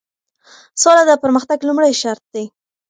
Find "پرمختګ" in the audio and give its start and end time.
1.23-1.59